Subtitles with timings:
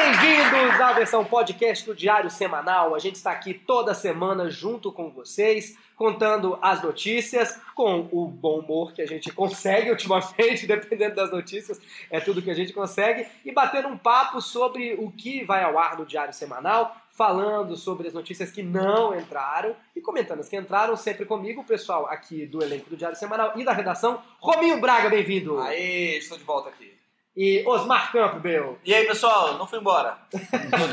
[0.00, 2.94] Bem-vindos à versão podcast do Diário Semanal.
[2.94, 8.60] A gente está aqui toda semana junto com vocês, contando as notícias com o bom
[8.60, 11.80] humor que a gente consegue ultimamente, dependendo das notícias,
[12.12, 15.76] é tudo que a gente consegue, e batendo um papo sobre o que vai ao
[15.76, 20.56] ar no Diário Semanal, falando sobre as notícias que não entraram e comentando as que
[20.56, 24.22] entraram, sempre comigo, o pessoal aqui do elenco do Diário Semanal e da redação.
[24.38, 25.58] Rominho Braga, bem-vindo!
[25.58, 26.97] Aê, estou de volta aqui.
[27.38, 28.80] E Osmar Campbell.
[28.84, 30.18] E aí, pessoal, não fui embora.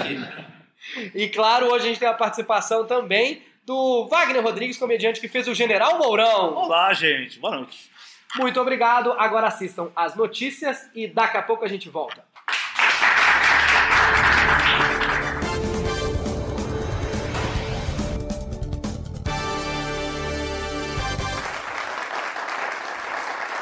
[1.15, 5.47] e claro, hoje a gente tem a participação também do Wagner Rodrigues, comediante que fez
[5.47, 6.53] o General Mourão.
[6.53, 7.39] Olá, gente.
[7.39, 7.89] Boa noite.
[8.35, 9.13] Muito obrigado.
[9.13, 12.23] Agora assistam as notícias e daqui a pouco a gente volta.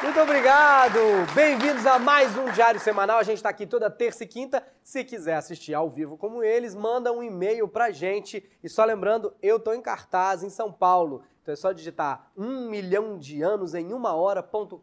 [0.04, 0.98] Muito obrigado!
[1.34, 3.18] Bem-vindos a mais um Diário Semanal.
[3.18, 4.62] A gente está aqui toda terça e quinta.
[4.82, 8.46] Se quiser assistir ao vivo como eles, manda um e-mail pra gente.
[8.62, 11.22] E só lembrando, eu tô em cartaz em São Paulo.
[11.40, 14.76] Então é só digitar um milhão de anos em uma hora.com.br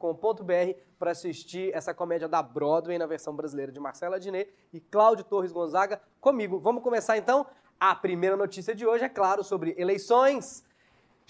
[0.98, 5.52] para assistir essa comédia da Broadway na versão brasileira de Marcela Diné e Cláudio Torres
[5.52, 6.60] Gonzaga comigo.
[6.60, 7.46] Vamos começar então?
[7.80, 10.64] A primeira notícia de hoje é claro sobre eleições.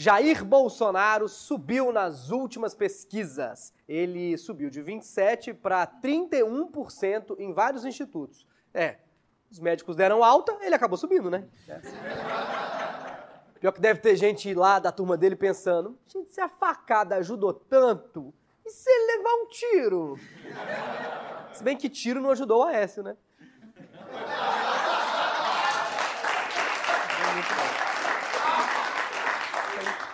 [0.02, 3.72] Jair Bolsonaro subiu nas últimas pesquisas.
[3.88, 8.48] Ele subiu de 27% para 31% em vários institutos.
[8.74, 8.98] É,
[9.52, 11.48] os médicos deram alta, ele acabou subindo, né?
[11.70, 11.80] É.
[13.60, 17.54] Pior que deve ter gente lá da turma dele pensando: gente, se a facada ajudou
[17.54, 18.34] tanto,
[18.66, 20.20] e se ele levar um tiro?
[21.54, 23.16] Se bem que tiro não ajudou o Aécio, né?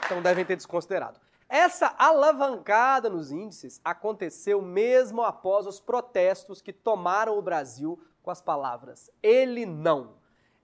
[0.07, 1.19] Então devem ter desconsiderado.
[1.49, 8.41] Essa alavancada nos índices aconteceu mesmo após os protestos que tomaram o Brasil com as
[8.41, 10.15] palavras ele não.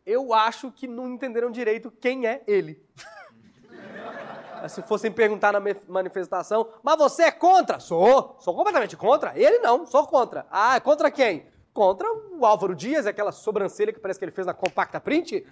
[0.06, 2.84] Eu acho que não entenderam direito quem é ele.
[4.68, 7.80] Se fossem perguntar na manifestação, mas você é contra?
[7.80, 9.38] Sou, sou completamente contra.
[9.38, 10.46] Ele não, sou contra.
[10.50, 11.46] Ah, contra quem?
[11.74, 15.46] Contra o Álvaro Dias, aquela sobrancelha que parece que ele fez na Compacta Print.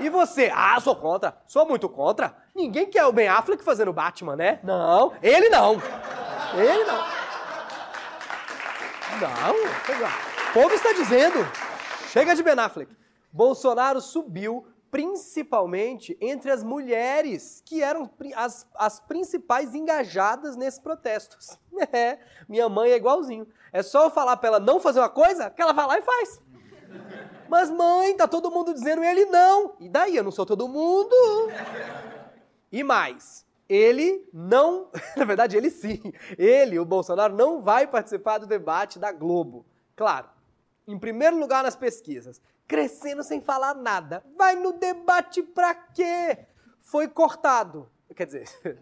[0.00, 0.50] E você?
[0.54, 1.36] Ah, sou contra.
[1.46, 2.34] Sou muito contra.
[2.54, 4.60] Ninguém quer o Ben Affleck fazendo Batman, né?
[4.62, 5.74] Não, ele não.
[6.54, 7.24] Ele não.
[9.20, 11.38] Não, o povo está dizendo.
[12.08, 12.96] Chega de Ben Affleck.
[13.32, 21.58] Bolsonaro subiu principalmente entre as mulheres, que eram as, as principais engajadas nesses protestos.
[21.92, 23.48] É, minha mãe é igualzinho.
[23.72, 26.02] É só eu falar para ela não fazer uma coisa, que ela vai lá e
[26.02, 26.40] faz.
[27.48, 29.74] Mas mãe, tá todo mundo dizendo ele não.
[29.80, 30.16] E daí?
[30.16, 31.14] Eu não sou todo mundo.
[32.70, 36.00] E mais, ele não, na verdade ele sim,
[36.36, 39.64] ele, o Bolsonaro, não vai participar do debate da Globo.
[39.94, 40.28] Claro,
[40.86, 44.24] em primeiro lugar nas pesquisas, crescendo sem falar nada.
[44.36, 46.38] Vai no debate pra quê?
[46.80, 47.88] Foi cortado.
[48.14, 48.48] Quer dizer,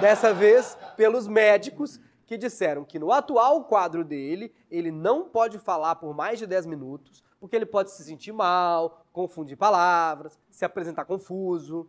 [0.00, 5.96] dessa vez pelos médicos que disseram que no atual quadro dele, ele não pode falar
[5.96, 11.06] por mais de 10 minutos, porque ele pode se sentir mal, confundir palavras, se apresentar
[11.06, 11.88] confuso.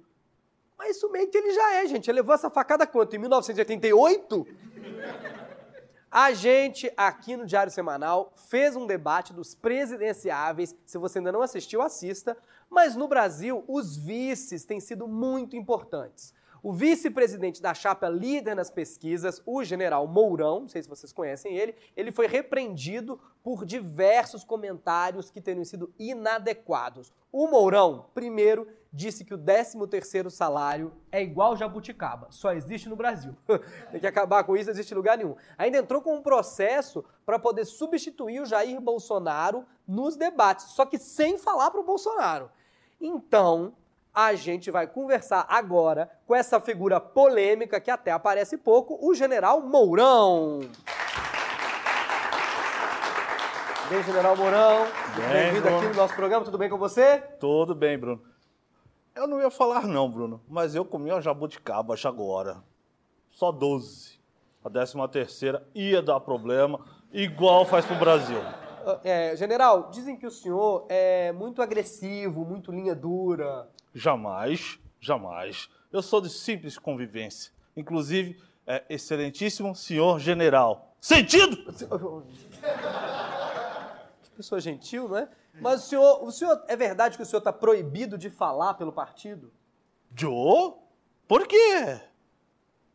[0.78, 2.10] Mas isso meio que ele já é, gente.
[2.10, 3.18] Ele levou essa facada quanto?
[3.18, 4.48] Em 1988?
[6.10, 10.74] A gente, aqui no Diário Semanal, fez um debate dos presidenciáveis.
[10.86, 12.38] Se você ainda não assistiu, assista.
[12.70, 16.34] Mas no Brasil, os vices têm sido muito importantes.
[16.62, 21.56] O vice-presidente da chapa líder nas pesquisas, o general Mourão, não sei se vocês conhecem
[21.56, 27.14] ele, ele foi repreendido por diversos comentários que teriam sido inadequados.
[27.31, 33.36] O Mourão, primeiro, disse que o 13º salário é igual jabuticaba, só existe no Brasil.
[33.92, 35.36] Tem que acabar com isso, não existe lugar nenhum.
[35.58, 40.98] Ainda entrou com um processo para poder substituir o Jair Bolsonaro nos debates, só que
[40.98, 42.50] sem falar para o Bolsonaro.
[43.00, 43.74] Então,
[44.25, 49.62] a gente vai conversar agora com essa figura polêmica que até aparece pouco, o general
[49.62, 50.59] Mourão.
[53.89, 54.86] Bem, general Mourão,
[55.16, 57.19] bem-vindo aqui no nosso programa, tudo bem com você?
[57.39, 58.21] Tudo bem, Bruno.
[59.16, 62.62] Eu não ia falar não, Bruno, mas eu comi uma jabuticaba agora.
[63.31, 64.19] Só 12.
[64.63, 68.42] A décima terceira ia dar problema, igual faz pro Brasil.
[69.04, 73.68] É, general, dizem que o senhor é muito agressivo, muito linha dura.
[73.94, 75.69] Jamais, jamais.
[75.91, 77.51] Eu sou de simples convivência.
[77.75, 80.94] Inclusive, é, excelentíssimo senhor general.
[81.01, 81.57] Sentido?
[84.21, 85.30] Que pessoa gentil, não é?
[85.62, 88.91] Mas o senhor, o senhor é verdade que o senhor está proibido de falar pelo
[88.94, 89.51] partido?
[90.15, 90.74] Joe?
[91.27, 92.00] Por quê?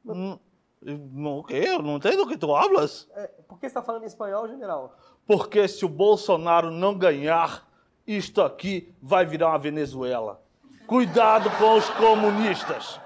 [0.07, 0.39] Hum,
[0.81, 1.65] Não, o quê?
[1.67, 3.09] Eu não entendo o que tu hablas.
[3.15, 4.97] É, por que você está falando em espanhol, general?
[5.27, 7.69] Porque se o Bolsonaro não ganhar,
[8.07, 10.43] isto aqui vai virar uma Venezuela.
[10.87, 13.01] Cuidado com os comunistas.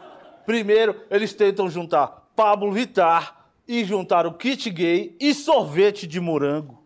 [0.45, 6.83] Primeiro, eles tentam juntar Pablo Vittar e juntar o kit gay e sorvete de morango.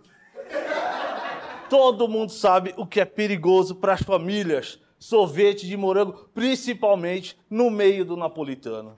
[1.71, 4.79] Todo mundo sabe o que é perigoso para as famílias.
[4.99, 8.97] Sorvete de morango, principalmente no meio do napolitano.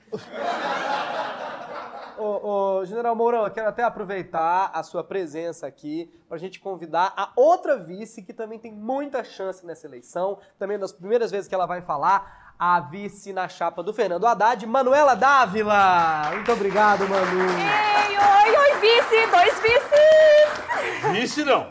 [2.16, 6.60] Ô, ô, General Mourão, eu quero até aproveitar a sua presença aqui para a gente
[6.60, 11.48] convidar a outra vice que também tem muita chance nessa eleição, também das primeiras vezes
[11.48, 16.30] que ela vai falar, a vice na chapa do Fernando Haddad, Manuela Dávila.
[16.32, 17.40] Muito obrigado, Manu.
[17.40, 21.12] Ei, oi, oi, vice, dois vices!
[21.12, 21.68] Vice não.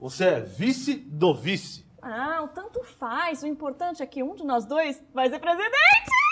[0.00, 1.86] Você é vice do vice.
[2.00, 3.42] Ah, o tanto faz.
[3.42, 6.27] O importante é que um de nós dois vai ser presidente!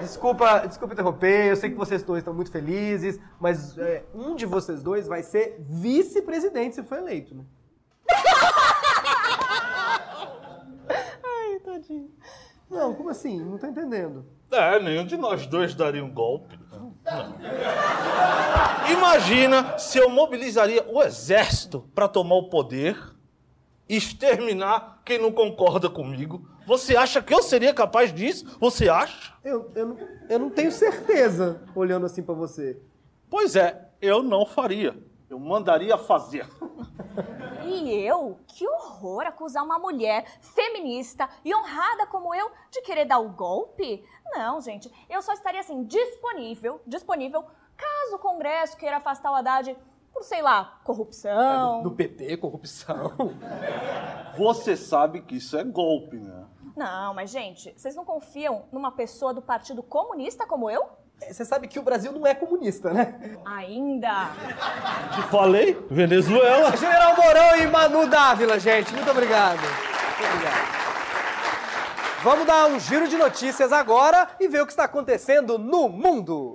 [0.00, 4.46] Desculpa, desculpa interromper, eu sei que vocês dois estão muito felizes, mas é, um de
[4.46, 7.44] vocês dois vai ser vice-presidente se for eleito, né?
[10.88, 12.10] Ai, tadinho.
[12.70, 13.42] Não, como assim?
[13.42, 14.24] Não tô entendendo.
[14.50, 16.58] É, nenhum de nós dois daria um golpe.
[16.70, 16.94] Não.
[18.90, 22.98] Imagina se eu mobilizaria o exército para tomar o poder,
[23.88, 26.46] exterminar quem não concorda comigo.
[26.66, 28.56] Você acha que eu seria capaz disso?
[28.60, 29.32] Você acha?
[29.42, 29.98] Eu, eu, não,
[30.28, 32.80] eu não tenho certeza, olhando assim pra você.
[33.30, 34.96] Pois é, eu não faria.
[35.30, 36.46] Eu mandaria fazer.
[37.66, 38.38] E eu?
[38.46, 44.02] Que horror acusar uma mulher feminista e honrada como eu de querer dar o golpe?
[44.32, 47.44] Não, gente, eu só estaria assim, disponível, disponível,
[47.76, 49.76] caso o Congresso queira afastar o Haddad
[50.12, 51.82] por, sei lá, corrupção.
[51.82, 53.12] Do PT, corrupção.
[54.36, 56.44] Você sabe que isso é golpe, né?
[56.76, 60.88] Não, mas gente, vocês não confiam numa pessoa do Partido Comunista como eu?
[61.20, 63.36] Você sabe que o Brasil não é comunista, né?
[63.44, 64.30] Ainda.
[65.12, 65.76] Te falei?
[65.90, 66.76] Venezuela.
[66.76, 68.94] General Mourão e Manu Dávila, gente.
[68.94, 69.58] Muito obrigado.
[69.58, 70.78] Muito obrigado.
[72.22, 76.54] Vamos dar um giro de notícias agora e ver o que está acontecendo no mundo.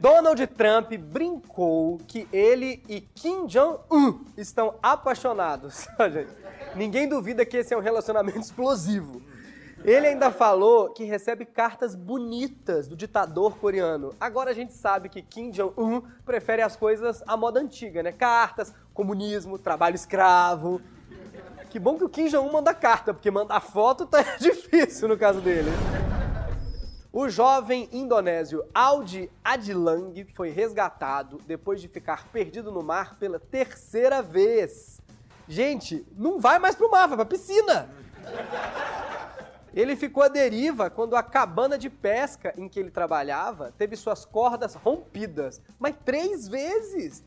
[0.00, 5.86] Donald Trump brincou que ele e Kim Jong-un estão apaixonados.
[6.74, 9.20] Ninguém duvida que esse é um relacionamento explosivo.
[9.84, 14.14] Ele ainda falou que recebe cartas bonitas do ditador coreano.
[14.18, 18.10] Agora a gente sabe que Kim Jong-un prefere as coisas à moda antiga, né?
[18.10, 20.80] Cartas, comunismo, trabalho escravo.
[21.68, 25.42] Que bom que o Kim Jong-un manda carta, porque mandar foto tá difícil no caso
[25.42, 25.70] dele.
[27.12, 34.22] O jovem indonésio Audi Adilang foi resgatado depois de ficar perdido no mar pela terceira
[34.22, 35.00] vez.
[35.48, 37.90] Gente, não vai mais pro mar, vai pra piscina.
[39.74, 44.24] Ele ficou à deriva quando a cabana de pesca em que ele trabalhava teve suas
[44.24, 47.24] cordas rompidas, mas três vezes.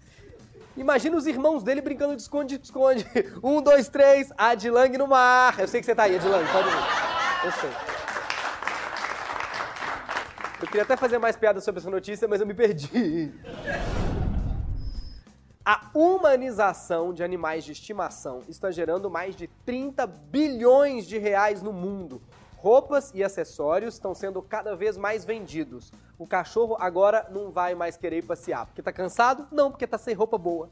[0.77, 3.06] Imagina os irmãos dele brincando de esconde-esconde.
[3.44, 5.59] Um, dois, três, Adilang no mar.
[5.59, 7.45] Eu sei que você tá aí, Adilang, pode vir.
[7.45, 7.93] Eu sei.
[10.63, 13.33] Eu queria até fazer mais piada sobre essa notícia, mas eu me perdi.
[15.65, 21.74] A humanização de animais de estimação está gerando mais de 30 bilhões de reais no
[21.74, 22.21] mundo.
[22.56, 25.92] Roupas e acessórios estão sendo cada vez mais vendidos.
[26.18, 28.66] O cachorro agora não vai mais querer passear.
[28.66, 29.45] Porque tá cansado?
[29.52, 30.69] Não, porque tá sem roupa boa.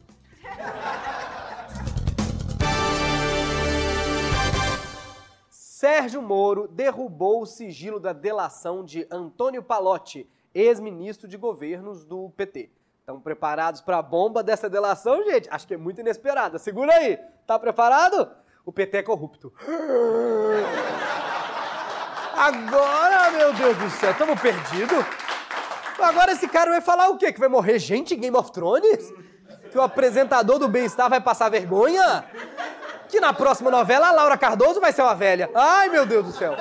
[5.82, 12.70] Sérgio Moro derrubou o sigilo da delação de Antônio Palotti, ex-ministro de governos do PT.
[13.00, 15.50] Estão preparados para a bomba dessa delação, gente?
[15.50, 16.60] Acho que é muito inesperada.
[16.60, 17.18] Segura aí.
[17.48, 18.30] Tá preparado?
[18.64, 19.52] O PT é corrupto.
[22.38, 25.04] Agora, meu Deus do céu, estamos perdidos?
[26.00, 27.34] Agora esse cara vai falar o quê?
[27.34, 29.12] Que vai morrer gente em Game of Thrones?
[29.72, 32.24] Que o apresentador do bem-estar vai passar vergonha?
[33.12, 35.50] Que na próxima novela a Laura Cardoso vai ser uma velha.
[35.54, 36.56] Ai, meu Deus do céu.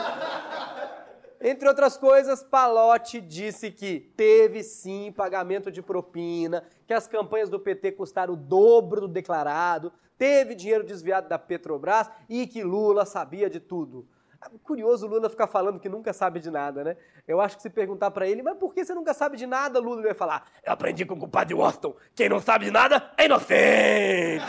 [1.41, 7.61] Entre outras coisas, Palotti disse que teve sim pagamento de propina, que as campanhas do
[7.61, 13.49] PT custaram o dobro do declarado, teve dinheiro desviado da Petrobras e que Lula sabia
[13.49, 14.07] de tudo.
[14.65, 16.97] Curioso o Lula ficar falando que nunca sabe de nada, né?
[17.29, 19.79] Eu acho que se perguntar para ele, mas por que você nunca sabe de nada,
[19.79, 23.27] Lula vai falar: Eu aprendi com o compadre Washington, quem não sabe de nada é
[23.27, 24.47] inocente.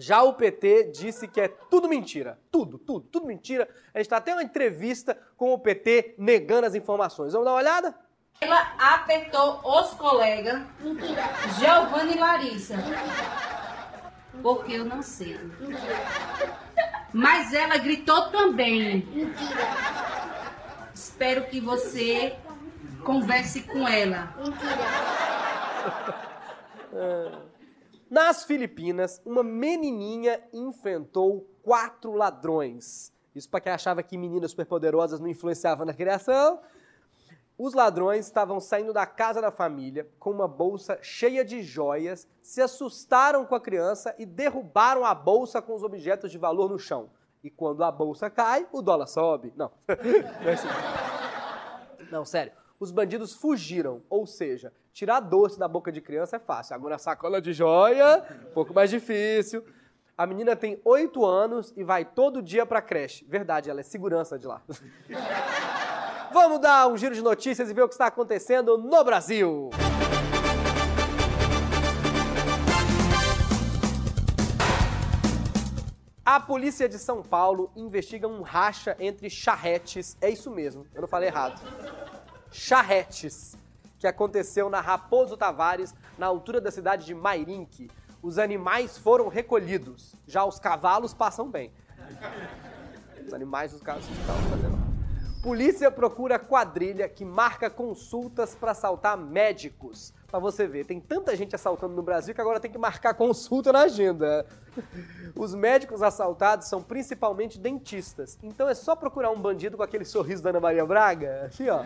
[0.00, 2.40] Já o PT disse que é tudo mentira.
[2.50, 3.68] Tudo, tudo, tudo mentira.
[3.92, 7.34] A gente está até uma entrevista com o PT negando as informações.
[7.34, 7.94] Vamos dar uma olhada?
[8.40, 10.62] Ela apertou os colegas
[11.58, 12.76] Giovanni e Larissa.
[14.42, 15.38] Porque eu não sei.
[17.12, 19.06] Mas ela gritou também.
[20.94, 22.38] Espero que você
[23.04, 24.34] converse com ela.
[28.10, 33.12] Nas Filipinas, uma menininha enfrentou quatro ladrões.
[33.32, 36.58] Isso para quem achava que meninas superpoderosas não influenciavam na criação.
[37.56, 42.60] Os ladrões estavam saindo da casa da família com uma bolsa cheia de joias, se
[42.60, 47.10] assustaram com a criança e derrubaram a bolsa com os objetos de valor no chão.
[47.44, 49.52] E quando a bolsa cai, o dólar sobe.
[49.56, 49.70] Não.
[52.10, 52.52] Não, sério.
[52.80, 56.74] Os bandidos fugiram, ou seja, tirar doce da boca de criança é fácil.
[56.74, 59.62] Agora, sacola de joia, um pouco mais difícil.
[60.16, 63.22] A menina tem 8 anos e vai todo dia pra creche.
[63.28, 64.62] Verdade, ela é segurança de lá.
[66.32, 69.68] Vamos dar um giro de notícias e ver o que está acontecendo no Brasil.
[76.24, 80.16] A polícia de São Paulo investiga um racha entre charretes.
[80.18, 81.60] É isso mesmo, eu não falei errado.
[82.52, 83.56] Charretes,
[83.98, 87.90] que aconteceu na Raposo Tavares, na altura da cidade de Mairinque.
[88.22, 91.72] Os animais foram recolhidos, já os cavalos passam bem.
[93.26, 94.80] Os animais, os carros estavam fazendo.
[95.42, 100.12] Polícia procura quadrilha que marca consultas para assaltar médicos.
[100.30, 103.72] Pra você ver, tem tanta gente assaltando no Brasil que agora tem que marcar consulta
[103.72, 104.46] na agenda.
[105.34, 108.38] Os médicos assaltados são principalmente dentistas.
[108.40, 111.46] Então é só procurar um bandido com aquele sorriso da Ana Maria Braga.
[111.46, 111.82] Aqui, ó.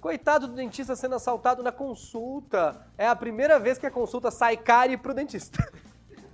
[0.00, 2.86] Coitado do dentista sendo assaltado na consulta.
[2.96, 5.70] É a primeira vez que a consulta sai cara pro dentista.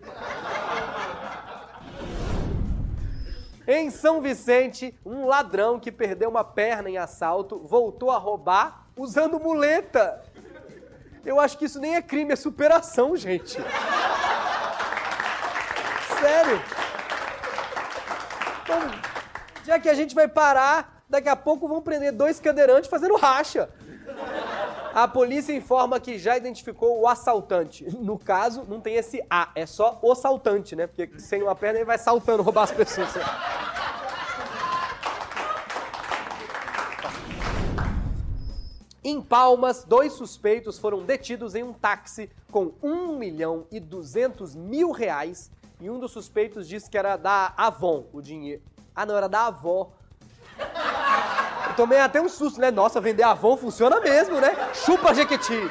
[3.68, 9.40] Em São Vicente, um ladrão que perdeu uma perna em assalto voltou a roubar usando
[9.40, 10.22] muleta.
[11.26, 13.58] Eu acho que isso nem é crime, é superação, gente.
[16.20, 16.62] Sério.
[18.62, 18.80] Então,
[19.64, 23.68] já que a gente vai parar, daqui a pouco vão prender dois cadeirantes fazendo racha.
[24.94, 27.84] A polícia informa que já identificou o assaltante.
[27.98, 30.86] No caso, não tem esse A, é só o assaltante, né?
[30.86, 33.10] Porque sem uma perna ele vai saltando roubar as pessoas.
[39.08, 44.90] Em Palmas, dois suspeitos foram detidos em um táxi com 1 milhão e 200 mil
[44.90, 45.48] reais
[45.80, 48.62] e um dos suspeitos disse que era da Avon o dinheiro.
[48.96, 49.92] Ah, não, era da avó.
[50.58, 52.72] Eu tomei até um susto, né?
[52.72, 54.74] Nossa, vender Avon funciona mesmo, né?
[54.74, 55.70] Chupa Jequiti.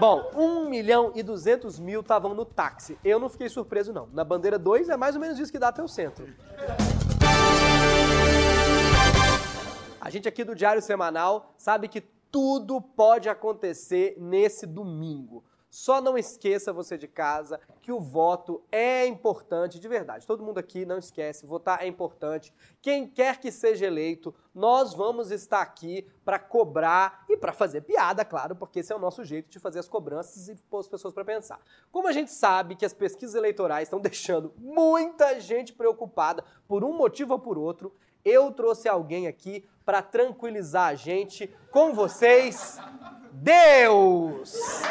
[0.00, 2.98] Bom, 1 milhão e 200 mil estavam no táxi.
[3.04, 4.08] Eu não fiquei surpreso, não.
[4.10, 6.26] Na bandeira 2 é mais ou menos isso que dá até o centro.
[10.00, 15.44] A gente aqui do Diário Semanal sabe que tudo pode acontecer nesse domingo.
[15.68, 20.26] Só não esqueça você de casa que o voto é importante de verdade.
[20.26, 22.52] Todo mundo aqui não esquece, votar é importante.
[22.82, 28.22] Quem quer que seja eleito, nós vamos estar aqui para cobrar e para fazer piada,
[28.22, 31.14] claro, porque esse é o nosso jeito de fazer as cobranças e pôr as pessoas
[31.14, 31.58] para pensar.
[31.90, 36.94] Como a gente sabe que as pesquisas eleitorais estão deixando muita gente preocupada por um
[36.94, 42.78] motivo ou por outro, eu trouxe alguém aqui para tranquilizar a gente com vocês,
[43.32, 44.82] Deus!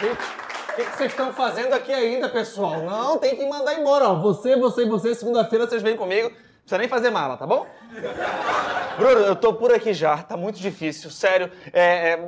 [0.00, 2.82] Gente, o que, vocês estão fazendo aqui ainda, pessoal?
[2.82, 4.10] Não, tem que mandar embora.
[4.10, 4.20] Ó.
[4.20, 6.30] Você, você e você, segunda-feira vocês vêm comigo.
[6.66, 7.64] Precisa nem fazer mala, tá bom?
[8.98, 11.48] Bruno, eu tô por aqui já, tá muito difícil, sério.
[11.72, 12.20] É, é,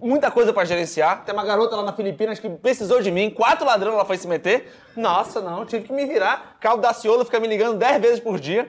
[0.00, 1.24] muita coisa pra gerenciar.
[1.24, 4.26] Tem uma garota lá na Filipinas que precisou de mim, quatro ladrões ela foi se
[4.26, 4.68] meter.
[4.96, 6.56] Nossa, não, tive que me virar.
[6.58, 8.68] Carl Daciolo fica me ligando dez vezes por dia.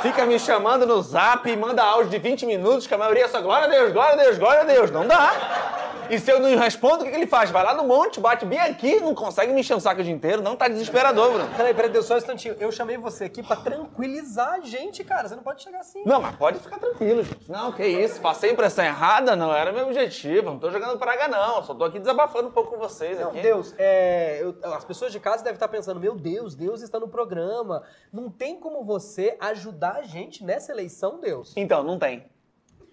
[0.00, 3.40] Fica me chamando no zap manda áudio de 20 minutos, que a maioria é só
[3.40, 4.92] glória a Deus, glória a Deus, glória a Deus.
[4.92, 5.83] Não dá.
[6.14, 7.50] E se eu não respondo, o que, que ele faz?
[7.50, 10.12] Vai lá no monte, bate bem aqui, não consegue me encher o saco o dia
[10.12, 10.40] inteiro.
[10.40, 11.48] Não, tá desesperador, Bruno.
[11.56, 12.54] Peraí, peraí, deu só um instantinho.
[12.60, 15.28] Eu chamei você aqui pra tranquilizar a gente, cara.
[15.28, 16.04] Você não pode chegar assim.
[16.06, 17.50] Não, mas pode ficar tranquilo, gente.
[17.50, 18.20] Não, que isso.
[18.20, 19.34] Passei impressão errada?
[19.34, 20.50] Não, era meu objetivo.
[20.50, 21.64] Não tô jogando praga, não.
[21.64, 23.40] Só tô aqui desabafando um pouco com vocês Não, aqui.
[23.40, 27.08] Deus, é, eu- as pessoas de casa devem estar pensando, meu Deus, Deus está no
[27.08, 27.82] programa.
[28.12, 31.52] Não tem como você ajudar a gente nessa eleição, Deus.
[31.56, 32.24] Então, não tem.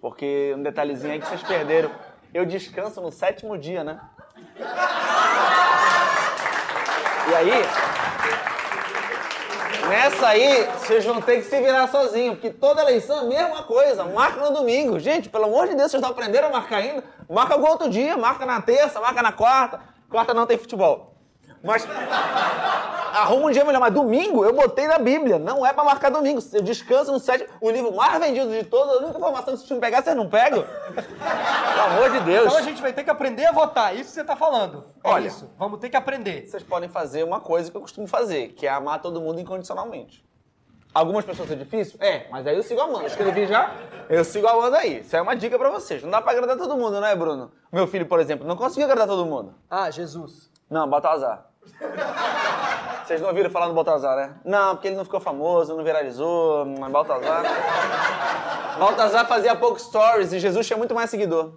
[0.00, 1.88] Porque um detalhezinho aí que vocês perderam.
[2.32, 4.00] Eu descanso no sétimo dia, né?
[7.28, 7.52] E aí,
[9.88, 13.62] nessa aí, vocês vão ter que se virar sozinho, porque toda eleição é a mesma
[13.64, 14.04] coisa.
[14.04, 14.98] Marca no domingo.
[14.98, 17.04] Gente, pelo amor de Deus, vocês não aprenderam a marcar ainda?
[17.28, 19.80] Marca algum outro dia, marca na terça, marca na quarta.
[20.08, 21.14] Quarta não tem futebol.
[21.62, 21.86] Mas
[23.12, 25.38] arruma um dia melhor, mas domingo eu botei na Bíblia.
[25.38, 26.40] Não é pra marcar domingo.
[26.52, 27.48] Eu descanso no sétimo.
[27.60, 30.28] O livro mais vendido de todos, a única informação que vocês não pegar, vocês não
[30.28, 30.64] pegam.
[30.94, 32.46] Pelo amor de Deus.
[32.46, 34.86] Então a gente vai ter que aprender a votar, isso que você tá falando.
[35.04, 35.26] É Olha.
[35.26, 36.46] isso, vamos ter que aprender.
[36.46, 40.24] Vocês podem fazer uma coisa que eu costumo fazer, que é amar todo mundo incondicionalmente.
[40.94, 41.96] Algumas pessoas é difícil?
[42.00, 43.06] É, mas aí eu sigo amando.
[43.06, 43.74] Escrevi já,
[44.10, 45.00] eu sigo amando aí.
[45.00, 46.02] Isso é uma dica pra vocês.
[46.02, 47.50] Não dá pra agradar todo mundo, né, Bruno?
[47.72, 49.54] Meu filho, por exemplo, não conseguiu agradar todo mundo.
[49.70, 50.50] Ah, Jesus.
[50.68, 51.46] Não, Baltazar.
[53.12, 54.34] Vocês não ouviram falar no Baltazar, né?
[54.42, 57.44] Não, porque ele não ficou famoso, não viralizou, mas Baltazar...
[58.78, 61.52] Baltazar fazia pouco stories e Jesus tinha muito mais seguidor.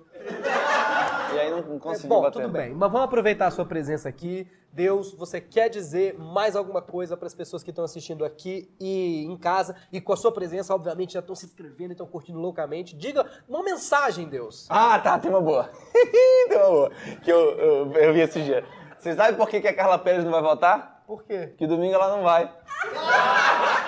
[1.33, 2.41] E aí não, conseguiu Bom, bater.
[2.41, 4.45] tudo bem, mas vamos aproveitar a sua presença aqui.
[4.69, 9.23] Deus, você quer dizer mais alguma coisa para as pessoas que estão assistindo aqui e
[9.23, 12.37] em casa e com a sua presença, obviamente, já estão se inscrevendo e estão curtindo
[12.37, 12.97] loucamente.
[12.97, 14.67] Diga uma mensagem, Deus.
[14.69, 15.69] Ah, tá, tem uma boa.
[15.93, 16.91] tem uma boa.
[17.23, 18.65] Que eu, eu, eu vi esse dia.
[18.99, 20.94] Vocês sabem por que, que a Carla Pérez não vai votar?
[21.07, 21.53] Por quê?
[21.57, 22.51] Que domingo ela não vai.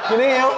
[0.08, 0.52] Que nem eu.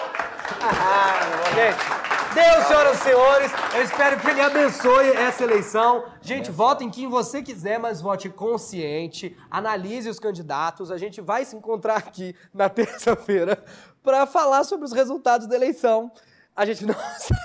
[0.61, 1.19] Ah,
[1.55, 1.99] Gente,
[2.33, 6.05] Deus, senhoras e senhores, eu espero que Ele abençoe essa eleição.
[6.21, 9.35] Gente, vote em quem você quiser, mas vote consciente.
[9.49, 10.91] Analise os candidatos.
[10.91, 13.63] A gente vai se encontrar aqui na terça-feira
[14.03, 16.11] para falar sobre os resultados da eleição.
[16.55, 16.95] A gente não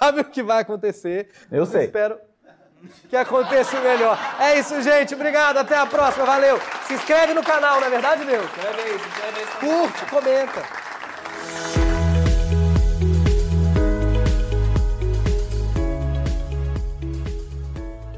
[0.01, 1.31] sabe o que vai acontecer.
[1.51, 1.85] Eu sei.
[1.85, 2.19] Espero
[3.09, 4.19] que aconteça o melhor.
[4.39, 5.15] É isso, gente.
[5.15, 5.59] Obrigado.
[5.59, 6.25] Até a próxima.
[6.25, 6.61] Valeu.
[6.87, 8.45] Se inscreve no canal, não é verdade, Deus?
[8.45, 9.47] Inscreve aí, se inscreve aí.
[9.61, 10.85] Curte, comenta.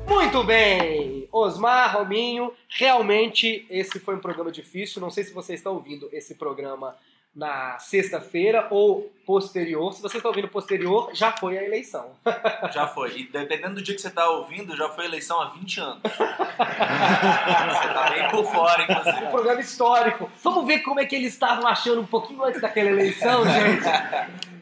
[0.08, 1.28] Muito bem!
[1.32, 5.00] Osmar, Rominho, realmente esse foi um programa difícil.
[5.00, 6.96] Não sei se você está ouvindo esse programa
[7.36, 9.92] na sexta-feira ou posterior.
[9.92, 12.12] Se você está ouvindo posterior, já foi a eleição.
[12.72, 13.18] Já foi.
[13.18, 16.00] E dependendo do dia que você tá ouvindo, já foi eleição há 20 anos.
[16.06, 19.26] você tá bem por fora, um inclusive.
[19.30, 20.30] programa histórico.
[20.42, 23.84] Vamos ver como é que eles estavam achando um pouquinho antes daquela eleição, gente.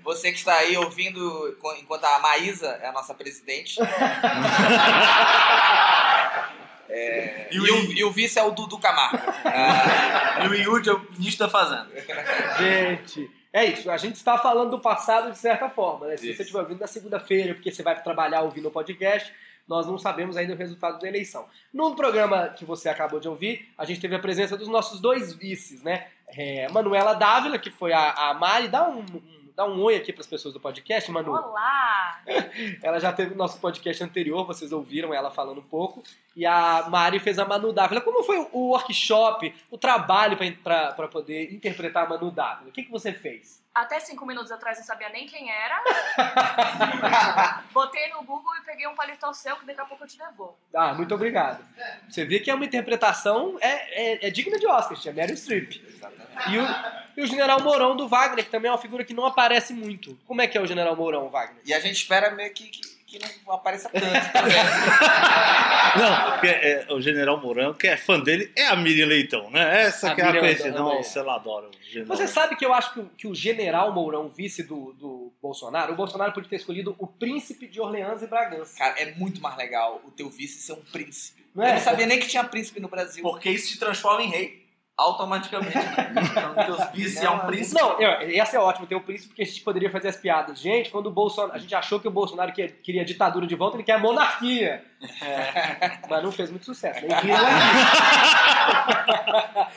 [0.03, 3.79] Você que está aí ouvindo enquanto a Maísa é a nossa presidente.
[6.97, 9.19] É, e, o, e o vice é o Dudu Camargo.
[9.45, 11.89] Ah, E o Yudi é o ministro da Fazenda.
[12.59, 13.91] Gente, é isso.
[13.91, 16.17] A gente está falando do passado de certa forma, né?
[16.17, 16.37] Se Isso.
[16.37, 19.33] você estiver ouvindo na segunda-feira, porque você vai trabalhar ouvindo o podcast,
[19.67, 21.47] nós não sabemos ainda o resultado da eleição.
[21.73, 25.33] No programa que você acabou de ouvir, a gente teve a presença dos nossos dois
[25.33, 26.07] vices, né?
[26.29, 28.69] É, Manuela Dávila, que foi a, a Mari.
[28.69, 31.33] Dá um, um- dá um oi aqui para as pessoas do podcast, Manu.
[31.33, 32.21] Olá!
[32.83, 36.03] Ela já teve o nosso podcast anterior, vocês ouviram ela falando um pouco.
[36.37, 38.01] E a Mari fez a Manu Dávila.
[38.01, 42.71] Como foi o workshop, o trabalho para poder interpretar a Manu Dávila?
[42.71, 43.64] O que, que você fez?
[43.75, 45.83] Até cinco minutos atrás não sabia nem quem era.
[47.75, 50.57] Botei no Google e peguei um paletó seu que daqui a pouco eu te devolvo.
[50.73, 51.65] Ah, muito obrigado.
[52.09, 55.73] Você vê que é uma interpretação é, é, é digna de Oscar, é Meryl Streep.
[55.73, 56.65] E o,
[57.17, 60.17] e o General Mourão do Wagner, que também é uma figura que não aparece muito.
[60.25, 61.61] Como é que é o General Mourão, Wagner?
[61.65, 62.71] e a gente espera meio que,
[63.19, 64.05] que, não apareça tanto.
[65.97, 69.85] Não, porque é, o General Mourão, que é fã dele, é a Miriam Leitão, né?
[69.85, 70.73] Essa A que é a Miriam coincidência.
[70.73, 70.97] também.
[70.97, 73.93] Nossa, ela adora o General Você sabe que eu acho que o, que o General
[73.93, 78.27] Mourão, vice do, do Bolsonaro, o Bolsonaro podia ter escolhido o príncipe de Orleans e
[78.27, 78.77] Bragança.
[78.77, 81.45] Cara, é muito mais legal o teu vice ser um príncipe.
[81.55, 81.71] Não é?
[81.71, 83.23] Eu não sabia nem que tinha príncipe no Brasil.
[83.23, 84.64] Porque isso te transforma em rei.
[84.97, 85.77] Automaticamente.
[85.77, 87.81] Então, teus vice é um príncipe.
[87.81, 90.61] Não, essa é ótima, ter o príncipe, porque a gente poderia fazer as piadas.
[90.61, 91.53] Gente, quando o Bolsonaro.
[91.53, 94.85] A gente achou que o Bolsonaro queria, ditadura de volta, ele quer a monarquia.
[95.21, 97.01] É, mas não fez muito sucesso.
[97.05, 97.45] Nem viram.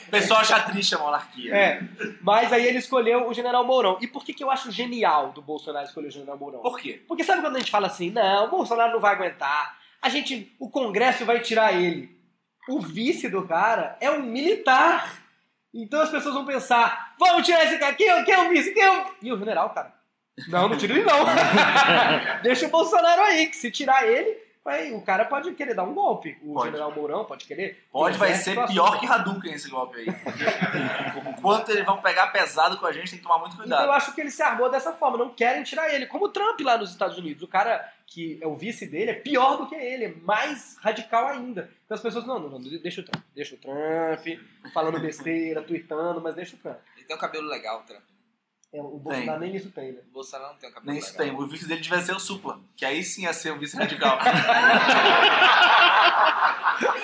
[0.08, 1.56] O pessoal acha triste a monarquia.
[1.56, 1.82] É,
[2.22, 3.98] mas aí ele escolheu o General Mourão.
[4.00, 6.62] E por que, que eu acho genial do Bolsonaro escolher o General Mourão?
[6.62, 7.04] Por quê?
[7.08, 10.56] Porque sabe quando a gente fala assim, não, o Bolsonaro não vai aguentar, a gente,
[10.60, 12.17] o Congresso vai tirar ele.
[12.68, 15.14] O vice do cara é um militar.
[15.74, 18.74] Então as pessoas vão pensar, vamos tirar esse cara, quem, é- quem é o vice?
[18.74, 19.06] Quem é o...
[19.22, 19.94] E o general, cara?
[20.48, 21.26] Não, não tira ele não.
[22.44, 25.94] Deixa o Bolsonaro aí, que se tirar ele, vai, o cara pode querer dar um
[25.94, 26.38] golpe.
[26.44, 26.66] O Pode.
[26.66, 27.86] general Mourão pode querer.
[27.90, 30.08] Pode, vai ser pior que Hadouken esse golpe aí.
[31.30, 33.86] Enquanto eles vão pegar pesado com a gente, tem que tomar muito Então cuidado.
[33.86, 36.06] eu acho que ele se armou dessa forma, não querem tirar ele.
[36.06, 37.42] Como o Trump lá nos Estados Unidos.
[37.44, 41.28] O cara que é o vice dele é pior do que ele, é mais radical
[41.28, 41.70] ainda.
[41.86, 44.40] Então as pessoas, não, não, não, deixa o Trump, deixa o Trump,
[44.74, 46.78] falando besteira, tweetando, mas deixa o Trump.
[46.96, 48.04] Ele tem um cabelo legal, Trump.
[48.74, 50.02] É, o Bolsonaro nem isso tem, né?
[50.10, 51.32] O Bolsonaro não tem um cabelo Nem isso tem.
[51.34, 52.60] O vice dele devia ser o Supla.
[52.76, 54.18] Que aí sim ia ser o vice radical.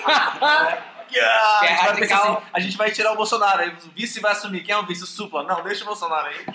[0.05, 2.37] Ah, Que é a, gente radical.
[2.37, 4.63] assim, a gente vai tirar o Bolsonaro, aí o vice vai assumir.
[4.63, 5.03] Quem é o vice?
[5.03, 5.43] O Supla.
[5.43, 6.45] Não, deixa o Bolsonaro aí.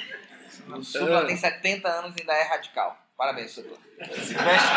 [0.68, 2.96] O Supla tem 70 anos e ainda é radical.
[3.18, 3.76] Parabéns, Supla.
[4.14, 4.68] Se veste,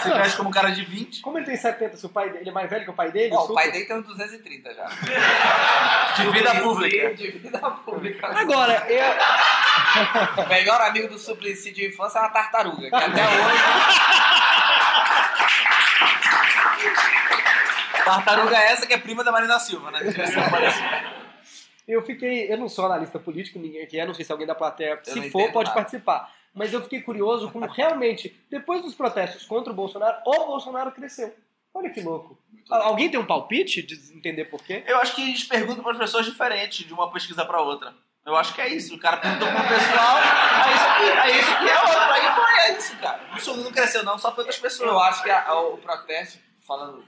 [0.00, 1.22] se veste como um cara de 20.
[1.22, 3.10] Como ele tem 70, se o pai dele ele é mais velho que o pai
[3.10, 3.34] dele?
[3.34, 3.56] Ó, o Supla?
[3.56, 4.84] pai dele tem uns 230 já.
[4.86, 7.14] De vida pública.
[7.14, 8.28] De vida pública.
[8.28, 13.62] Agora, eu, O melhor amigo do Suplicy de infância é uma tartaruga, que até hoje.
[18.04, 19.98] Tartaruga é essa que é prima da Marina Silva, né?
[21.86, 22.52] eu fiquei.
[22.52, 25.12] Eu não sou analista político, ninguém aqui é, não sei se alguém da plateia, Eu
[25.12, 25.74] se não for, pode nada.
[25.80, 26.32] participar.
[26.54, 31.34] Mas eu fiquei curioso como realmente, depois dos protestos contra o Bolsonaro, o Bolsonaro cresceu.
[31.74, 32.38] Olha que louco.
[32.70, 34.84] Al- Alguém tem um palpite de entender por quê?
[34.86, 37.94] Eu acho que eles perguntam para as pessoas diferentes de uma pesquisa para outra.
[38.26, 38.94] Eu acho que é isso.
[38.94, 41.98] O cara perguntou pro pessoal, é isso aqui, é isso aqui, é outro.
[41.98, 43.20] Aí foi, é isso, cara.
[43.34, 44.90] O sul não cresceu, não, só foi outras pessoas.
[44.90, 47.02] Eu acho que a- a- o protesto, falando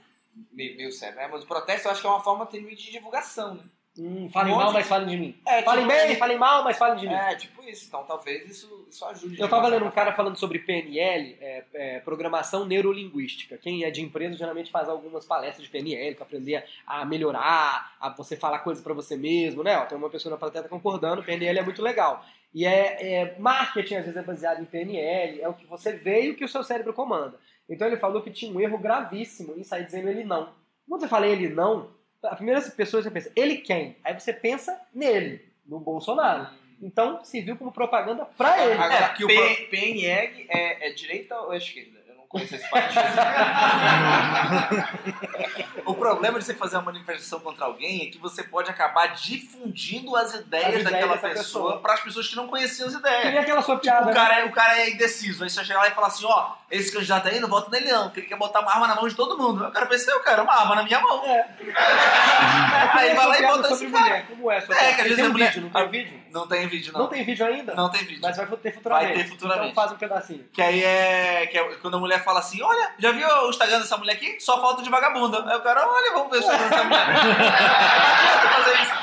[0.51, 1.29] meio, meio sério, né?
[1.31, 3.63] Mas o protesto eu acho que é uma forma também de divulgação, né?
[3.97, 5.35] Hum, falem Um mal, mas falem de mim.
[5.47, 7.13] É, falem tipo, bem, falem mal, mas falem de mim.
[7.13, 7.85] É, tipo isso.
[7.87, 9.39] Então talvez isso, isso ajude.
[9.39, 13.57] Eu tava lendo um cara falando sobre PNL, é, é, programação neurolinguística.
[13.57, 18.09] Quem é de empresa geralmente faz algumas palestras de PNL para aprender a melhorar, a
[18.09, 19.77] você falar coisas para você mesmo, né?
[19.77, 22.25] Ó, tem uma pessoa na plateia concordando, PNL é muito legal.
[22.53, 26.25] E é, é marketing às vezes é baseado em PNL, é o que você vê
[26.25, 27.39] e o que o seu cérebro comanda.
[27.69, 30.53] Então ele falou que tinha um erro gravíssimo em sair dizendo ele não.
[30.87, 31.89] Quando você fala ele não,
[32.29, 33.95] a primeira pessoa você pensa, ele quem?
[34.03, 36.47] Aí você pensa nele, no Bolsonaro.
[36.81, 38.73] Então serviu como propaganda pra ele.
[38.73, 41.99] Agora, É, porque o P- PNL é, é direita ou é esquerda?
[42.07, 43.01] Eu não conheço esse partido.
[45.85, 50.15] O problema de você fazer uma manifestação contra alguém é que você pode acabar difundindo
[50.15, 53.25] as ideias, As ideias daquela pessoa para as pessoas que não conheciam as ideias.
[53.25, 54.13] nem aquela sua Tipo, piada, o, né?
[54.13, 55.43] cara é, o cara é indeciso.
[55.43, 58.05] Aí você chega lá e fala assim, ó, esse candidato aí, não vota nele não,
[58.05, 59.63] porque ele quer botar uma arma na mão de todo mundo.
[59.63, 61.23] Aí O cara pensa, eu quero uma arma na minha mão.
[61.25, 61.45] É.
[62.95, 64.03] Aí vai lá e bota esse cara.
[64.03, 64.25] mulher.
[64.27, 64.61] Como é?
[64.61, 66.24] Sua É, que às Tem vezes um a mulher- vídeo, não tem vídeo?
[66.35, 66.99] Não tem vídeo, não.
[66.99, 67.73] Não tem vídeo ainda?
[67.75, 68.19] Não tem vídeo.
[68.21, 69.13] Mas vai ter futuramente.
[69.13, 69.71] Vai ter futuramente.
[69.71, 70.45] Então faz um pedacinho.
[70.51, 73.79] Que aí é, que é quando a mulher fala assim, olha, já viu o Instagram
[73.79, 74.37] dessa mulher aqui?
[74.41, 75.49] Só falta de vagabunda.
[75.49, 77.07] Aí o cara, olha, vamos ver o Instagram dessa mulher.
[77.15, 78.93] Adianta fazer isso.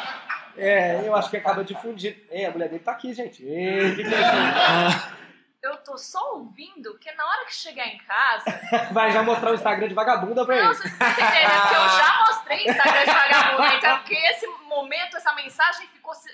[0.59, 2.17] É, eu acho que acaba difundindo.
[2.31, 3.43] É, a mulher dele tá aqui, gente.
[3.43, 5.23] Ei, que que é isso?
[5.63, 8.61] Eu tô só ouvindo, porque na hora que chegar em casa.
[8.93, 10.75] Vai já mostrar o Instagram de vagabunda pra Não, ele.
[10.75, 13.77] vocês estão entendendo, porque eu já mostrei Instagram de vagabundo.
[13.77, 16.31] Então, porque esse momento, essa mensagem ficou se-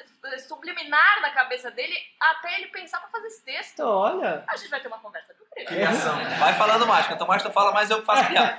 [0.47, 3.81] subliminar na cabeça dele até ele pensar pra fazer esse texto.
[3.81, 4.45] Olha.
[4.49, 5.67] A gente vai ter uma conversa, querido?
[5.69, 6.15] Criação.
[6.39, 8.57] Vai falando mais, quanto mais tu fala, mais eu faço piada.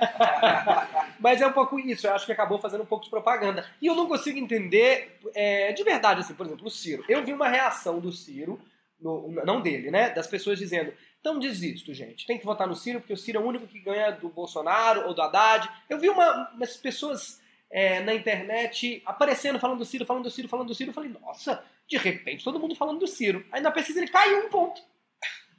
[1.18, 3.66] Mas é um pouco isso, eu acho que acabou fazendo um pouco de propaganda.
[3.80, 7.04] E eu não consigo entender é, de verdade, assim, por exemplo, o Ciro.
[7.08, 8.60] Eu vi uma reação do Ciro,
[9.00, 10.10] no- não dele, né?
[10.10, 12.26] Das pessoas dizendo, então desisto, gente.
[12.26, 15.06] Tem que votar no Ciro, porque o Ciro é o único que ganha do Bolsonaro
[15.06, 15.70] ou do Haddad.
[15.88, 17.39] Eu vi uma, umas pessoas
[17.70, 20.90] é, na internet aparecendo, falando do Ciro, falando do Ciro, falando do Ciro.
[20.90, 23.44] Eu falei, nossa, de repente todo mundo falando do Ciro.
[23.52, 24.80] Aí na pesquisa ele caiu um ponto.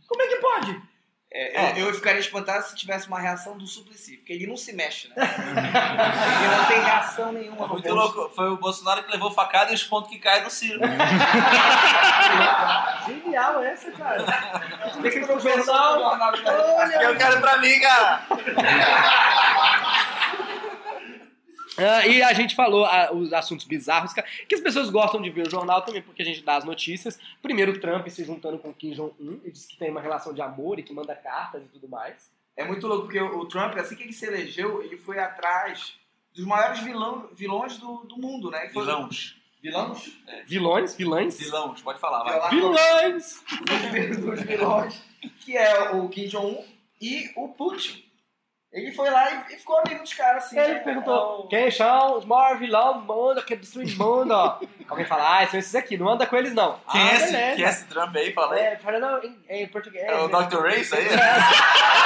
[0.08, 0.92] Como é que pode?
[1.34, 4.74] É, eu, eu ficaria espantado se tivesse uma reação do Suplicy, porque ele não se
[4.74, 5.16] mexe, né?
[5.24, 7.68] ele não tem reação nenhuma.
[7.70, 8.18] Muito rosto.
[8.18, 8.36] louco.
[8.36, 10.82] Foi o Bolsonaro que levou facada e os pontos que caem no Ciro.
[13.08, 14.26] Genial essa, cara.
[15.40, 18.26] Jornal de- Olha, Eu quero pra mim, cara.
[21.82, 25.48] Ah, e a gente falou ah, os assuntos bizarros que as pessoas gostam de ver
[25.48, 27.20] o jornal também, porque a gente dá as notícias.
[27.42, 30.34] Primeiro, o Trump se juntando com o Kim Jong-un, e diz que tem uma relação
[30.34, 32.32] de amor e que manda cartas e tudo mais.
[32.56, 35.96] É muito louco, porque o Trump, assim que ele se elegeu, ele foi atrás
[36.36, 38.70] dos maiores vilão, vilões do, do mundo, né?
[38.70, 39.36] Foi- Vilões.
[39.62, 40.12] Vilões?
[40.48, 41.40] Vilões, vilãs.
[41.40, 42.50] Vilões, pode falar, vai.
[42.50, 43.44] Vilões!
[44.20, 45.04] dos vilões,
[45.40, 46.66] que é o Kim Jong-un
[47.00, 48.04] e o Putin.
[48.74, 50.58] Ele foi lá e, ficou amigo dos caras, assim.
[50.58, 50.80] Ele né?
[50.80, 54.34] perguntou: quem são os maiores vilões do mundo que destruem o mundo?
[54.88, 56.80] Alguém fala: ah, são esses aqui, não anda com eles não.
[56.90, 57.56] Quem, ah, é esse, beleza.
[57.56, 58.34] quem é esse Trump aí?
[58.34, 58.62] Fala aí.
[58.62, 60.06] É, fala, não, em, em português.
[60.06, 60.48] É o né?
[60.48, 60.62] Dr.
[60.62, 61.06] Race aí?
[61.06, 61.12] É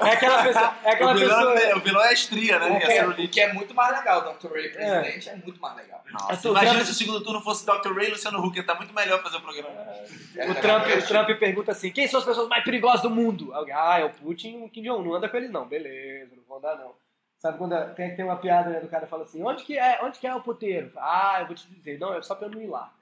[0.00, 0.74] aquela pessoa.
[0.84, 1.58] É aquela o, vilão, pessoa.
[1.60, 2.66] é- o vilão é a estria, né?
[2.70, 4.52] O É que, é, o que é muito mais legal, o Dr.
[4.52, 6.02] Ray presidente, é, muito mais legal.
[6.12, 7.92] Nossa, o imagina Trump- se o segundo turno fosse Dr.
[7.94, 9.68] Ray e Luciano Huck, tá muito melhor fazer o programa.
[9.70, 13.54] O Trump, o Trump pergunta assim: quem são as pessoas mais perigosas do mundo?
[13.54, 15.02] Alguém, ah, é o Putin e o Kim Jong-un.
[15.04, 15.66] Não anda com eles, não.
[15.66, 16.94] Beleza, não vou andar, não.
[17.38, 19.98] Sabe quando é- tem, tem uma piada né, do cara fala assim: onde que, é,
[20.02, 20.92] onde que é o puteiro?
[20.96, 21.98] Ah, eu vou te dizer.
[21.98, 22.92] Não, é só pra eu não ir lá.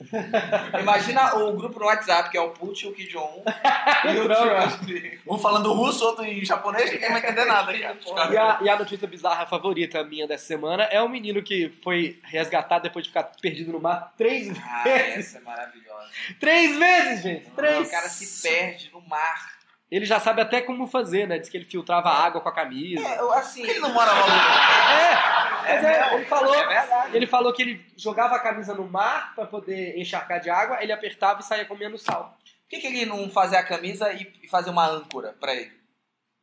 [0.80, 3.42] Imagina o grupo no WhatsApp, que é o Putin, o Kim Jong-un
[4.12, 4.86] e o Trump.
[4.86, 5.20] Trump.
[5.26, 7.96] Um falando russo, outro em japonês, ninguém vai entender nada, cara.
[8.32, 12.18] E a, e a notícia bizarra favorita minha dessa semana é um menino que foi
[12.24, 15.18] resgatado depois de ficar perdido no mar três Ah, vezes.
[15.34, 16.08] essa é maravilhosa.
[16.40, 17.50] Três vezes, gente!
[17.50, 17.88] Três!
[17.88, 19.55] O cara se perde no mar.
[19.90, 21.38] Ele já sabe até como fazer, né?
[21.38, 23.06] Diz que ele filtrava água com a camisa.
[23.06, 24.30] É, eu, assim, Por que ele não mora logo?
[24.30, 26.54] É, mas é, ele falou.
[26.54, 27.16] É verdade.
[27.16, 30.92] Ele falou que ele jogava a camisa no mar pra poder encharcar de água, ele
[30.92, 32.36] apertava e saía comendo sal.
[32.68, 35.72] que, que ele não fazia a camisa e, e fazia uma âncora pra ele?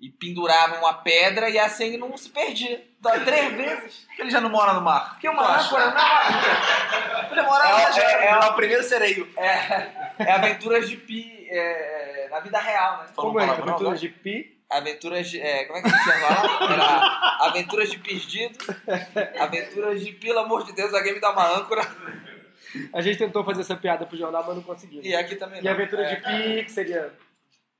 [0.05, 2.83] E pendurava uma pedra e assim ele não se perdia.
[2.99, 3.99] Dá Três vezes.
[4.07, 5.11] Porque ele já não mora no mar.
[5.11, 7.27] Porque uma âncora não é âncora.
[7.31, 9.29] Ele mora lá, já É, é, é, é, o primeiro sereio.
[9.37, 13.05] é, é aventuras de pi é, na vida real, né?
[13.15, 13.45] Como é?
[13.45, 13.97] palavrão Aventura agora?
[13.97, 14.59] de pi.
[14.69, 15.39] Aventuras de.
[15.39, 16.73] É, como é que se chama lá?
[16.73, 18.57] Era Aventuras de Perdido.
[19.39, 21.81] Aventuras de, pelo amor de Deus, alguém me dá uma âncora.
[22.91, 25.01] A gente tentou fazer essa piada pro jornal, mas não conseguiu.
[25.03, 25.71] E aqui também E não.
[25.71, 26.15] aventura É.
[26.15, 27.13] de pi, que seria.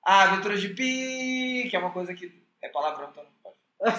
[0.06, 3.54] Ah, Aventuras de Pi, que é uma coisa que é palavrão, então não pode.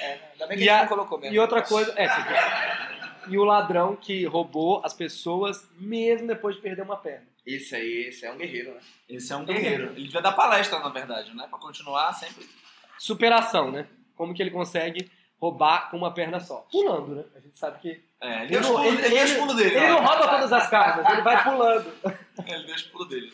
[0.00, 1.34] É, ainda bem que E a não colocou mesmo.
[1.34, 1.92] E outra coisa.
[1.96, 3.32] É, você viu?
[3.34, 7.26] E o ladrão que roubou as pessoas mesmo depois de perder uma perna.
[7.44, 8.80] Esse aí, esse é um guerreiro, né?
[9.08, 9.92] Esse é um guerreiro.
[9.92, 11.46] Ele devia dar palestra, na verdade, né?
[11.48, 12.46] Pra continuar sempre.
[12.98, 13.86] Superação, né?
[14.16, 16.66] Como que ele consegue roubar com uma perna só?
[16.70, 17.24] Pulando, né?
[17.34, 18.00] A gente sabe que.
[18.20, 19.76] É, ele Ele deu os não, pulos, ele, ele deu os ele- pulos dele.
[19.76, 21.92] ele não rouba todas as casas, ele vai pulando.
[22.46, 23.32] Ele deu os pulos dele.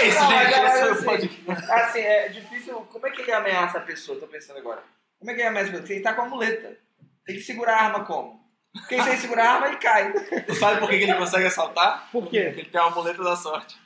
[0.00, 0.54] É isso, Não, gente.
[0.54, 1.72] agora, Esse foi o assim.
[1.72, 2.74] Assim, é difícil.
[2.90, 4.18] Como é que ele ameaça a pessoa?
[4.18, 4.82] Tô pensando agora.
[5.18, 5.82] Como é que ele ameaça a pessoa?
[5.82, 6.76] Porque ele tá com a muleta.
[7.24, 8.40] Tem que segurar a arma como?
[8.72, 10.12] Porque sem segurar a arma, ele cai.
[10.46, 12.08] Tu sabe por que que ele consegue assaltar?
[12.10, 12.44] Por quê?
[12.46, 13.76] Porque ele tem uma muleta da sorte.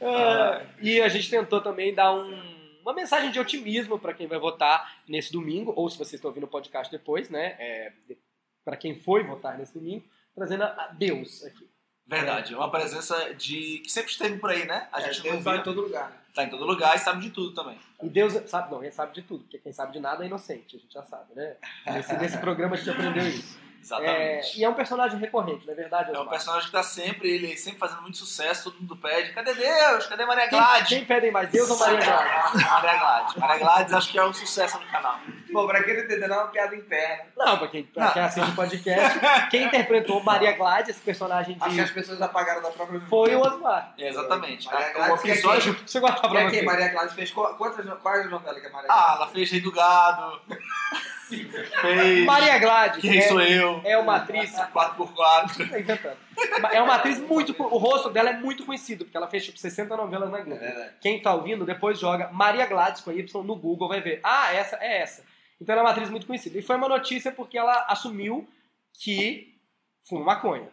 [0.00, 4.38] É, e a gente tentou também dar um- uma mensagem de otimismo para quem vai
[4.38, 7.54] votar nesse domingo, ou se vocês estão ouvindo o podcast depois, né?
[7.58, 7.92] É,
[8.64, 11.68] para quem foi votar nesse domingo, trazendo a Deus aqui.
[12.06, 12.54] Verdade.
[12.54, 13.78] É uma presença de.
[13.84, 14.88] que sempre esteve por aí, né?
[14.92, 16.10] A É, gente Deus vai em todo lugar.
[16.10, 16.16] né?
[16.34, 17.78] Tá em todo lugar e sabe de tudo também.
[18.02, 20.76] E Deus sabe, não, ele sabe de tudo, porque quem sabe de nada é inocente,
[20.76, 21.56] a gente já sabe, né?
[21.86, 23.58] Nesse, nesse programa a gente aprendeu isso.
[23.80, 24.60] É, Exatamente.
[24.60, 26.10] e é um personagem recorrente, não é verdade?
[26.10, 26.28] É, um Osmar?
[26.30, 29.32] personagem que tá sempre, ele sempre fazendo muito sucesso, todo mundo pede.
[29.32, 30.06] Cadê Deus?
[30.06, 30.88] Cadê Maria Quem, Gladys?
[30.88, 32.62] quem pedem mais, Deus ou Maria Gladys?
[32.70, 33.34] Maria Gladys.
[33.36, 35.18] Maria Gladys acho que é um sucesso no canal.
[35.52, 37.24] Bom, pra quem não entendeu, não é uma piada interna.
[37.36, 38.12] Não, pra quem, pra Não.
[38.12, 39.18] quem assiste o podcast,
[39.50, 41.94] quem interpretou Maria Gladys, esse personagem Acho que as de...
[41.94, 43.94] pessoas apagaram da própria Foi o Osmar.
[43.98, 44.66] É, exatamente.
[44.66, 45.74] Maria É, Gladys, o que é episódio.
[45.74, 46.62] Deixa eu guardar E pra você.
[46.62, 49.60] Maria Gladys fez qu- quantas, quais novelas que a Maria Ah, Gladys ela fez Rei
[49.62, 50.40] do Gado.
[51.36, 52.24] fez.
[52.24, 53.80] Maria Gladys Quem é, sou eu?
[53.84, 55.70] é uma atriz 4x4.
[55.70, 56.16] Tá inventando.
[56.72, 57.54] É uma atriz muito.
[57.62, 60.62] O rosto dela é muito conhecido, porque ela fez tipo 60 novelas na Globo.
[60.62, 60.94] É.
[61.00, 64.20] Quem tá ouvindo, depois joga Maria Gladys com Y no Google, vai ver.
[64.22, 65.24] Ah, essa é essa.
[65.60, 66.58] Então ela é uma atriz muito conhecida.
[66.58, 68.48] E foi uma notícia porque ela assumiu
[68.98, 69.58] que
[70.08, 70.68] fuma maconha.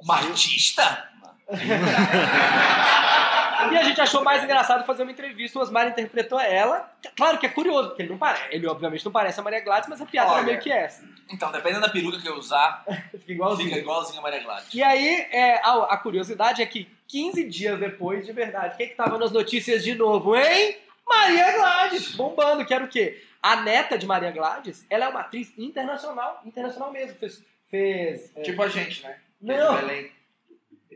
[0.00, 1.08] Uma artista?
[3.72, 5.58] E a gente achou mais engraçado fazer uma entrevista.
[5.58, 6.90] O Osmar interpretou ela.
[7.16, 8.44] Claro que é curioso, porque ele não parece.
[8.50, 10.46] Ele obviamente não parece a Maria Gladys, mas a piada era Olha.
[10.46, 11.04] meio que essa.
[11.30, 13.68] Então, dependendo da peruca que eu usar, Fica igualzinho.
[13.68, 14.74] fica igualzinho a Maria Gladys.
[14.74, 18.86] E aí, é, a, a curiosidade é que 15 dias depois, de verdade, o que
[18.86, 20.78] que tava nas notícias de novo, hein?
[21.06, 23.22] Maria Gladys, bombando, que era o quê?
[23.42, 27.42] A neta de Maria Gladys, ela é uma atriz internacional, internacional mesmo, fez...
[27.68, 29.16] fez é, Tipo a gente, né?
[29.40, 29.80] Não.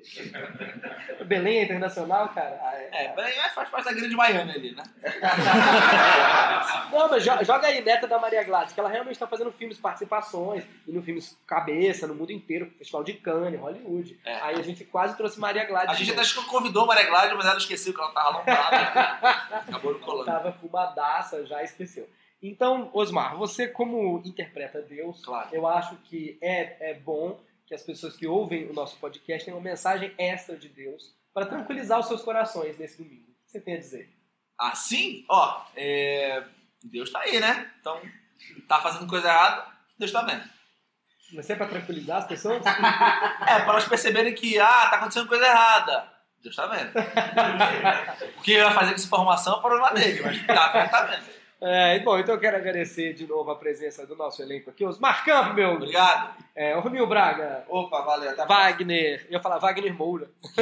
[0.04, 1.24] Belém.
[1.26, 2.58] Belém é internacional, cara?
[2.62, 3.04] Ah, é.
[3.04, 4.82] É, bem, é, faz parte da grande Miami ali, né?
[6.92, 9.78] Não, mas jo- joga aí, neta da Maria Gladys, que ela realmente tá fazendo filmes,
[9.78, 14.18] participações, e no filmes cabeça, no mundo inteiro, Festival de Cannes, Hollywood.
[14.24, 14.34] É.
[14.42, 15.90] Aí a gente quase trouxe Maria Gladys.
[15.90, 18.76] A gente até convidou a Maria Gladys, mas ela esqueceu que ela tava alongada.
[19.68, 20.26] Acabou não colando.
[20.26, 22.08] Tava fumadaça, já esqueceu.
[22.42, 25.48] Então, Osmar, você como interpreta Deus, Claro.
[25.50, 29.58] eu acho que é, é bom que as pessoas que ouvem o nosso podcast tenham
[29.58, 33.30] uma mensagem extra de Deus para tranquilizar os seus corações nesse domingo.
[33.30, 34.10] O que você tem a dizer?
[34.58, 36.44] Assim, ó, é,
[36.82, 37.72] Deus tá aí, né?
[37.80, 38.00] Então,
[38.68, 39.66] tá fazendo coisa errada,
[39.98, 40.44] Deus tá vendo.
[41.32, 42.62] Mas é para tranquilizar as pessoas?
[43.46, 46.12] É, para elas perceberem que, ah, tá acontecendo coisa errada.
[46.42, 46.92] Deus tá vendo.
[48.38, 51.02] O que ele vai fazer com essa informação é o problema dele, mas tá tá
[51.06, 51.24] vendo.
[51.66, 55.24] É, bom, então eu quero agradecer de novo a presença do nosso elenco aqui, Osmar
[55.24, 56.36] Campos, meu, Obrigado.
[56.54, 58.30] é, Romil Braga, Opa, valeu.
[58.30, 60.28] Até Wagner, eu ia falar Wagner Moura.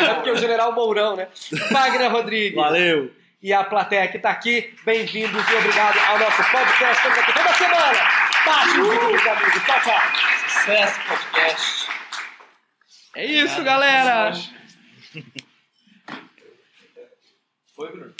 [0.00, 1.28] é porque o general Mourão, né?
[1.70, 2.54] Wagner Rodrigues.
[2.54, 3.12] Valeu!
[3.42, 4.74] e a plateia que está aqui.
[4.84, 6.96] Bem-vindos e obrigado ao nosso podcast.
[6.96, 7.98] Estamos aqui toda semana.
[8.44, 9.62] Bate o vídeo, meus amigos.
[9.64, 10.00] Tchau, tchau.
[10.48, 11.88] Sucesso, podcast.
[13.16, 14.32] É isso, galera.
[17.74, 18.14] Foi, Bruno?